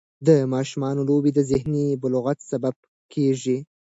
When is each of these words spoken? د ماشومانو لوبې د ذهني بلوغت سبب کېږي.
د 0.27 0.29
ماشومانو 0.53 1.01
لوبې 1.09 1.31
د 1.35 1.39
ذهني 1.51 1.85
بلوغت 2.01 2.39
سبب 2.51 2.75
کېږي. 3.13 3.57